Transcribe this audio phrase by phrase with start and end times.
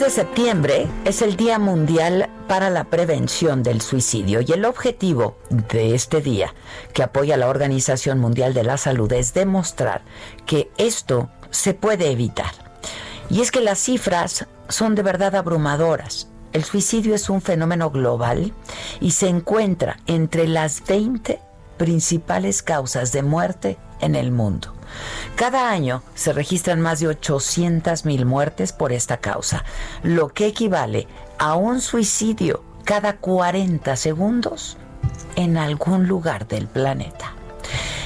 [0.00, 5.94] De septiembre es el Día Mundial para la Prevención del Suicidio y el objetivo de
[5.94, 6.54] este día,
[6.94, 10.00] que apoya la Organización Mundial de la Salud, es demostrar
[10.46, 12.50] que esto se puede evitar.
[13.28, 16.28] Y es que las cifras son de verdad abrumadoras.
[16.54, 18.54] El suicidio es un fenómeno global
[19.00, 21.40] y se encuentra entre las 20
[21.76, 24.79] principales causas de muerte en el mundo.
[25.36, 29.64] Cada año se registran más de 800 mil muertes por esta causa,
[30.02, 34.76] lo que equivale a un suicidio cada 40 segundos
[35.36, 37.34] en algún lugar del planeta.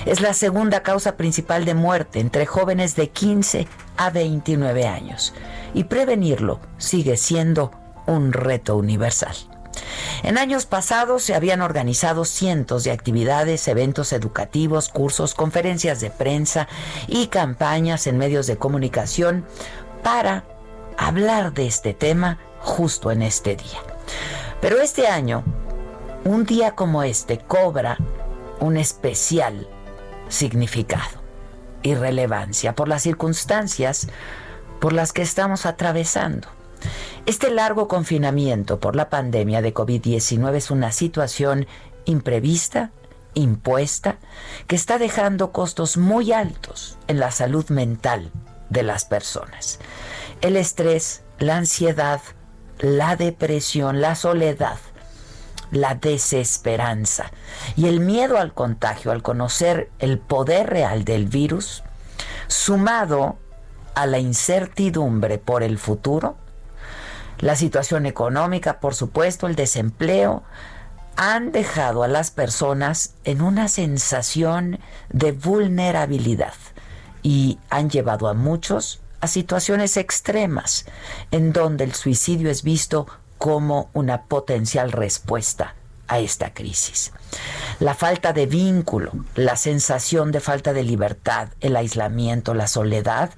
[0.04, 5.32] Es la segunda causa principal de muerte entre jóvenes de 15 a 29 años
[5.72, 7.70] y prevenirlo sigue siendo
[8.06, 9.34] un reto universal.
[10.24, 16.66] En años pasados se habían organizado cientos de actividades, eventos educativos, cursos, conferencias de prensa
[17.08, 19.44] y campañas en medios de comunicación
[20.02, 20.44] para
[20.96, 23.80] hablar de este tema justo en este día.
[24.62, 25.44] Pero este año,
[26.24, 27.98] un día como este cobra
[28.60, 29.68] un especial
[30.30, 31.20] significado
[31.82, 34.08] y relevancia por las circunstancias
[34.80, 36.48] por las que estamos atravesando.
[37.26, 41.66] Este largo confinamiento por la pandemia de COVID-19 es una situación
[42.04, 42.90] imprevista,
[43.34, 44.18] impuesta,
[44.66, 48.30] que está dejando costos muy altos en la salud mental
[48.70, 49.78] de las personas.
[50.40, 52.20] El estrés, la ansiedad,
[52.78, 54.78] la depresión, la soledad,
[55.70, 57.30] la desesperanza
[57.76, 61.82] y el miedo al contagio al conocer el poder real del virus,
[62.46, 63.38] sumado
[63.94, 66.36] a la incertidumbre por el futuro,
[67.38, 70.42] la situación económica, por supuesto, el desempleo,
[71.16, 74.80] han dejado a las personas en una sensación
[75.10, 76.54] de vulnerabilidad
[77.22, 80.86] y han llevado a muchos a situaciones extremas
[81.30, 83.06] en donde el suicidio es visto
[83.38, 85.74] como una potencial respuesta
[86.08, 87.12] a esta crisis.
[87.80, 93.30] La falta de vínculo, la sensación de falta de libertad, el aislamiento, la soledad,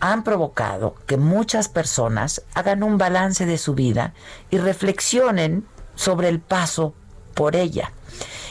[0.00, 4.14] han provocado que muchas personas hagan un balance de su vida
[4.50, 6.94] y reflexionen sobre el paso
[7.34, 7.92] por ella.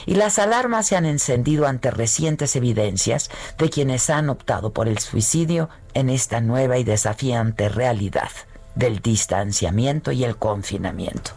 [0.05, 5.00] Y las alarmas se han encendido ante recientes evidencias de quienes han optado por el
[5.00, 8.29] suicidio en esta nueva y desafiante realidad
[8.75, 11.31] del distanciamiento y el confinamiento.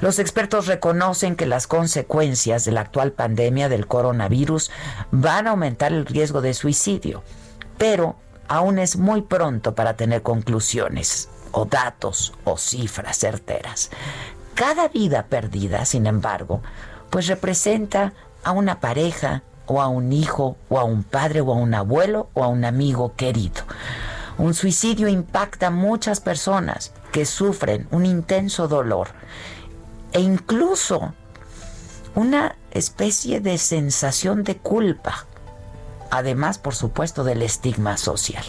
[0.00, 4.70] Los expertos reconocen que las consecuencias de la actual pandemia del coronavirus
[5.10, 7.22] van a aumentar el riesgo de suicidio,
[7.76, 8.16] pero
[8.48, 13.90] aún es muy pronto para tener conclusiones o datos o cifras certeras.
[14.54, 16.62] Cada vida perdida, sin embargo,
[17.10, 18.12] pues representa
[18.42, 22.28] a una pareja o a un hijo o a un padre o a un abuelo
[22.34, 23.62] o a un amigo querido.
[24.38, 29.08] Un suicidio impacta a muchas personas que sufren un intenso dolor
[30.12, 31.14] e incluso
[32.14, 35.26] una especie de sensación de culpa
[36.10, 38.44] además, por supuesto, del estigma social.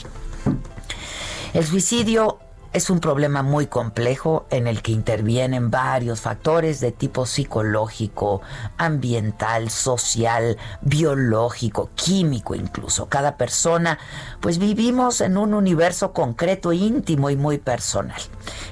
[1.53, 2.39] El suicidio
[2.73, 8.41] es un problema muy complejo en el que intervienen varios factores de tipo psicológico,
[8.77, 13.07] ambiental, social, biológico, químico incluso.
[13.07, 13.97] Cada persona,
[14.41, 18.21] pues vivimos en un universo concreto, íntimo y muy personal.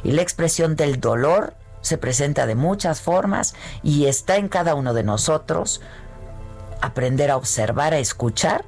[0.04, 4.94] Y la expresión del dolor se presenta de muchas formas y está en cada uno
[4.94, 5.82] de nosotros
[6.82, 8.66] aprender a observar, a escuchar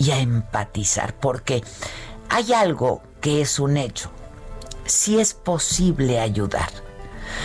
[0.00, 1.62] y a empatizar, porque
[2.30, 4.10] hay algo que es un hecho.
[4.86, 6.70] Sí es posible ayudar.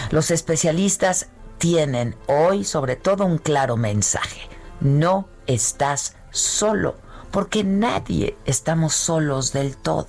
[0.10, 4.50] Los especialistas tienen hoy sobre todo un claro mensaje.
[4.80, 6.96] No estás solo,
[7.30, 10.08] porque nadie estamos solos del todo.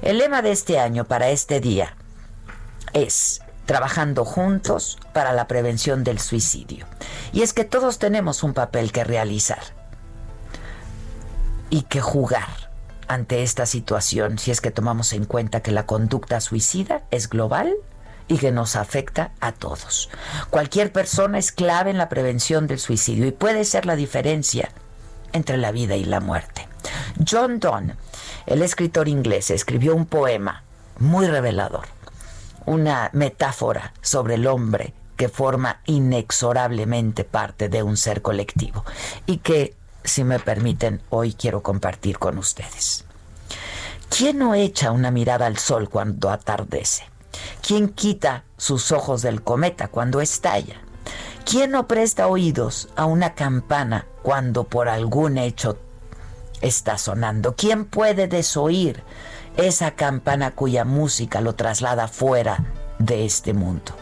[0.00, 1.96] El lema de este año para este día
[2.94, 6.86] es trabajando juntos para la prevención del suicidio.
[7.32, 9.81] Y es que todos tenemos un papel que realizar
[11.72, 12.70] y que jugar
[13.08, 17.72] ante esta situación si es que tomamos en cuenta que la conducta suicida es global
[18.28, 20.10] y que nos afecta a todos.
[20.50, 24.70] Cualquier persona es clave en la prevención del suicidio y puede ser la diferencia
[25.32, 26.68] entre la vida y la muerte.
[27.26, 27.96] John Donne,
[28.44, 30.64] el escritor inglés, escribió un poema
[30.98, 31.86] muy revelador,
[32.66, 38.84] una metáfora sobre el hombre que forma inexorablemente parte de un ser colectivo
[39.24, 43.04] y que, si me permiten, hoy quiero compartir con ustedes.
[44.08, 47.04] ¿Quién no echa una mirada al sol cuando atardece?
[47.66, 50.82] ¿Quién quita sus ojos del cometa cuando estalla?
[51.44, 55.78] ¿Quién no presta oídos a una campana cuando por algún hecho
[56.60, 57.54] está sonando?
[57.56, 59.02] ¿Quién puede desoír
[59.56, 62.64] esa campana cuya música lo traslada fuera
[62.98, 63.92] de este mundo?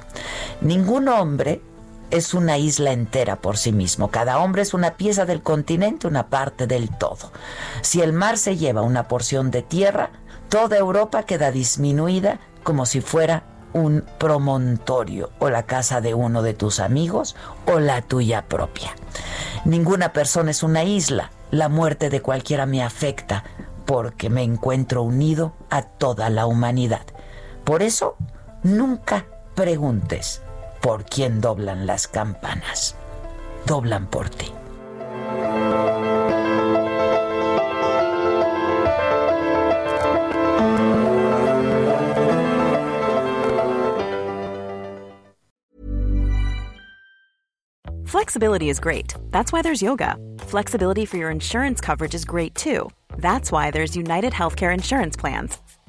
[0.60, 1.62] Ningún hombre
[2.10, 4.10] es una isla entera por sí mismo.
[4.10, 7.32] Cada hombre es una pieza del continente, una parte del todo.
[7.82, 10.10] Si el mar se lleva una porción de tierra,
[10.48, 16.54] toda Europa queda disminuida como si fuera un promontorio o la casa de uno de
[16.54, 17.36] tus amigos
[17.66, 18.94] o la tuya propia.
[19.64, 21.30] Ninguna persona es una isla.
[21.50, 23.44] La muerte de cualquiera me afecta
[23.86, 27.06] porque me encuentro unido a toda la humanidad.
[27.64, 28.16] Por eso,
[28.62, 30.42] nunca preguntes
[30.80, 32.94] por quién doblan las campanas.
[33.66, 34.52] Doblan por ti.
[48.06, 49.14] Flexibility is great.
[49.30, 50.16] That's why there's yoga.
[50.40, 52.90] Flexibility for your insurance coverage is great too.
[53.18, 55.58] That's why there's United Healthcare Insurance Plans.